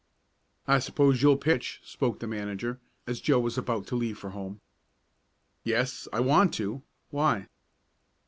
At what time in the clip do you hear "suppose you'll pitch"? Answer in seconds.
0.79-1.79